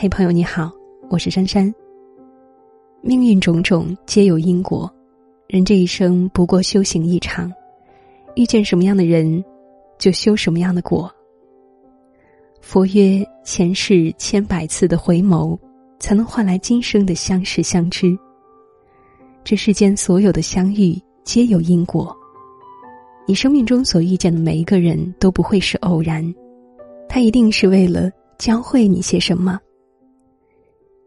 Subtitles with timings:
[0.00, 0.70] 嘿，朋友你好，
[1.10, 1.74] 我是珊珊。
[3.00, 4.88] 命运种种皆有因果，
[5.48, 7.52] 人这一生不过修行一场，
[8.36, 9.44] 遇见什么样的人，
[9.98, 11.12] 就修什么样的果。
[12.60, 15.58] 佛曰：前世千百次的回眸，
[15.98, 18.16] 才能换来今生的相识相知。
[19.42, 22.16] 这世间所有的相遇皆有因果，
[23.26, 26.24] 你生命中所遇见的每一个人都不会是偶然，
[27.08, 29.58] 他一定是为了教会你些什么。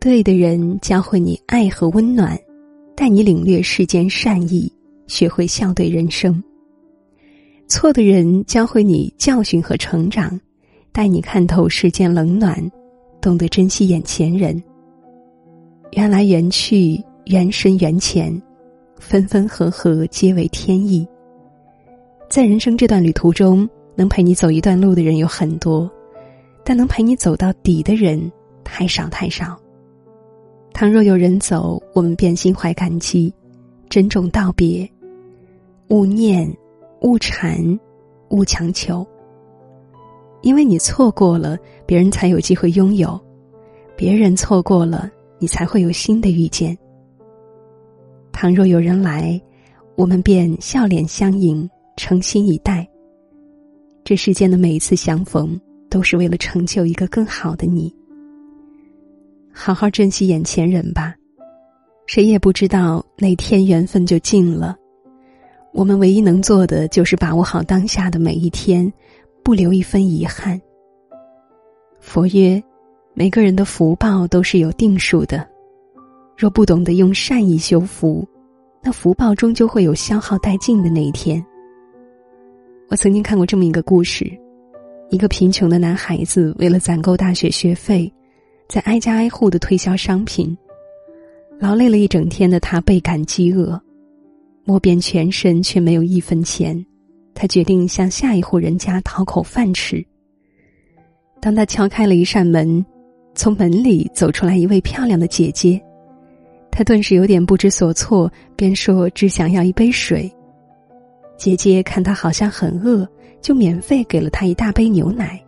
[0.00, 2.34] 对的人教会你爱和温暖，
[2.96, 4.72] 带你领略世间善意，
[5.06, 6.32] 学会笑对人生；
[7.68, 10.40] 错的人教会你教训和成长，
[10.90, 12.58] 带你看透世间冷暖，
[13.20, 14.60] 懂得珍惜眼前人。
[15.92, 18.40] 缘来缘去，缘深缘浅，
[18.98, 21.06] 分分合合皆为天意。
[22.30, 25.90] 在人生这段旅途中，能陪你走一段路的人有很多，
[26.64, 28.32] 但能陪你走到底的人
[28.64, 29.60] 太少太少。
[30.80, 33.30] 倘若有人走，我们便心怀感激，
[33.90, 34.90] 珍重道别，
[35.88, 36.50] 勿念，
[37.02, 37.78] 勿缠，
[38.30, 39.06] 勿强求。
[40.40, 43.10] 因为你错过了，别人才有机会拥有；
[43.94, 46.74] 别人错过了，你才会有新的遇见。
[48.32, 49.38] 倘若有人来，
[49.96, 52.88] 我们便笑脸相迎，诚心以待。
[54.02, 57.94] 这世间的每一次相逢，都是为了成就一个更好的你。
[59.62, 61.14] 好好珍惜眼前人吧，
[62.06, 64.74] 谁也不知道哪天缘分就尽了。
[65.74, 68.90] 我们唯一能做的就是把握好当下的每一天，
[69.44, 70.58] 不留一分遗憾。
[72.00, 72.60] 佛曰：
[73.12, 75.46] 每个人的福报都是有定数的，
[76.38, 78.26] 若不懂得用善意修福，
[78.82, 81.44] 那福报终究会有消耗殆尽的那一天。
[82.88, 84.26] 我曾经看过这么一个故事：
[85.10, 88.10] 一个贫穷的男孩子为了攒够大学学费。
[88.70, 90.56] 在挨家挨户的推销商品，
[91.58, 93.76] 劳累了一整天的他倍感饥饿，
[94.62, 96.86] 摸遍全身却没有一分钱。
[97.34, 100.06] 他决定向下一户人家讨口饭吃。
[101.40, 102.86] 当他敲开了一扇门，
[103.34, 105.82] 从门里走出来一位漂亮的姐姐，
[106.70, 110.30] 他顿时有点不知所措，便说：“只想要一杯水。”
[111.36, 113.04] 姐姐看他好像很饿，
[113.42, 115.42] 就免费给了他一大杯牛奶。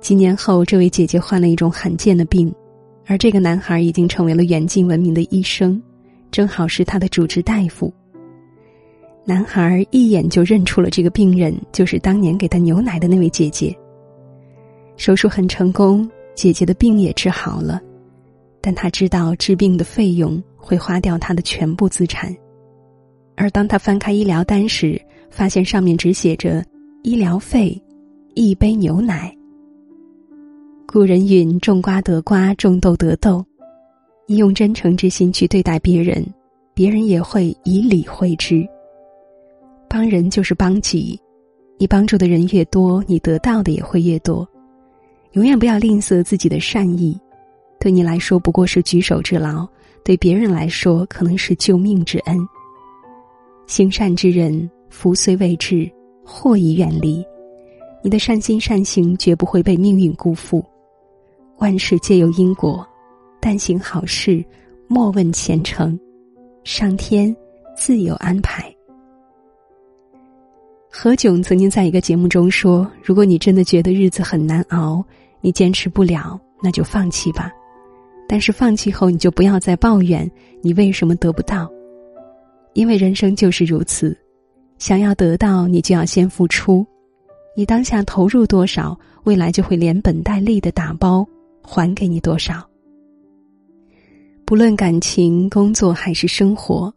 [0.00, 2.52] 几年后，这位姐姐患了一种罕见的病，
[3.06, 5.80] 而这个男孩已经成为了远近闻名的医生，
[6.30, 7.92] 正好是他的主治大夫。
[9.24, 13.76] 男孩一眼就认出了这个病人就是当年给他牛奶的那位姐姐。
[14.96, 17.80] 手术很成功，姐姐的病也治好了，
[18.60, 22.34] 但他知道治病的费用会花掉他的全部资产，
[23.36, 25.00] 而当他翻开医疗单时，
[25.30, 26.64] 发现上面只写着
[27.04, 27.80] “医疗费，
[28.34, 29.34] 一杯牛奶”。
[30.90, 33.44] 古人云：“种瓜得瓜，种豆得豆。”
[34.26, 36.26] 你用真诚之心去对待别人，
[36.72, 38.66] 别人也会以礼会之。
[39.86, 41.20] 帮人就是帮己，
[41.76, 44.48] 你帮助的人越多，你得到的也会越多。
[45.32, 47.14] 永远不要吝啬自己的善意，
[47.78, 49.68] 对你来说不过是举手之劳，
[50.02, 52.34] 对别人来说可能是救命之恩。
[53.66, 55.86] 行善之人，福虽未至，
[56.24, 57.22] 祸已远离。
[58.02, 60.64] 你的善心善行绝不会被命运辜负。
[61.58, 62.86] 万事皆有因果，
[63.40, 64.44] 但行好事，
[64.86, 65.98] 莫问前程，
[66.62, 67.34] 上天
[67.76, 68.72] 自有安排。
[70.88, 75.04] 何炅曾经在一个节目中说：“如果你真的觉得日子很难熬，
[75.40, 77.52] 你坚持不了，那就放弃吧。
[78.28, 80.30] 但是放弃后，你就不要再抱怨
[80.62, 81.68] 你为什么得不到，
[82.72, 84.16] 因为人生就是如此，
[84.78, 86.86] 想要得到，你就要先付出。
[87.56, 91.26] 你当下投入多少，未来就会连本带利的打包。”
[91.68, 92.66] 还给你多少？
[94.46, 96.90] 不论感情、工作还是生活，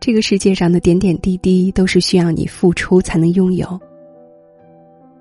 [0.00, 3.80] 这个世界上的点点滴滴都是需要你付出才能拥有。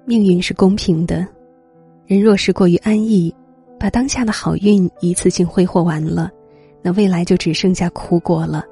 [0.03, 1.27] 命运是公平的，
[2.07, 3.31] 人若是过于安逸，
[3.79, 6.31] 把当下的好运一次性挥霍完了，
[6.81, 8.65] 那未来就只剩下苦果了。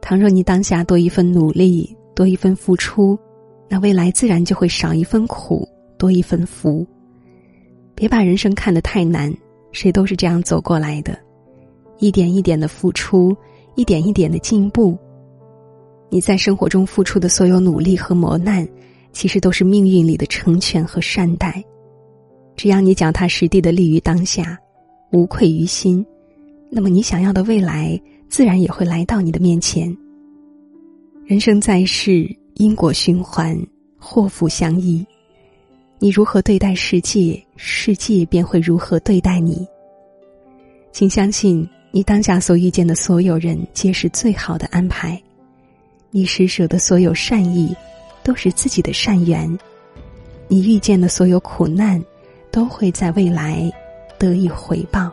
[0.00, 3.18] 倘若你当下多一份努力，多一份付出，
[3.68, 5.68] 那未来自然就会少一份苦，
[5.98, 6.86] 多一份福。
[8.00, 9.30] 别把人生看得太难，
[9.72, 11.18] 谁都是这样走过来的，
[11.98, 13.36] 一点一点的付出，
[13.74, 14.96] 一点一点的进步。
[16.08, 18.66] 你在生活中付出的所有努力和磨难，
[19.12, 21.62] 其实都是命运里的成全和善待。
[22.56, 24.58] 只要你脚踏实地的立于当下，
[25.12, 26.02] 无愧于心，
[26.70, 28.00] 那么你想要的未来
[28.30, 29.94] 自然也会来到你的面前。
[31.26, 33.54] 人生在世，因果循环，
[33.98, 35.06] 祸福相依。
[35.98, 37.38] 你如何对待世界？
[37.62, 39.68] 世界便会如何对待你。
[40.92, 45.20] 请相信，你当下所遇见的所有人，皆是最好的安排。
[46.10, 47.76] 你施舍的所有善意，
[48.22, 49.58] 都是自己的善缘。
[50.48, 52.02] 你遇见的所有苦难，
[52.50, 53.70] 都会在未来
[54.18, 55.12] 得以回报。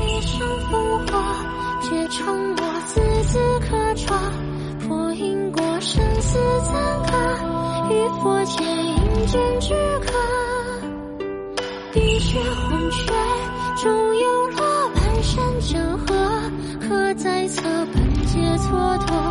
[0.00, 4.32] 一生风华，皆成我字字刻抓。
[4.80, 7.07] 破因果，生死残，
[7.90, 10.12] 与佛前引卷之刻。
[11.92, 13.12] 碧血红雀，
[13.82, 16.06] 终有落，半山江河，
[16.80, 17.62] 可在侧，
[17.94, 19.27] 本皆蹉跎。